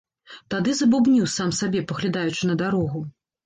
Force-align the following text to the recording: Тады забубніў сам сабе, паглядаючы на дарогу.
Тады 0.53 0.73
забубніў 0.79 1.29
сам 1.35 1.53
сабе, 1.59 1.85
паглядаючы 1.95 2.43
на 2.53 2.61
дарогу. 2.67 3.09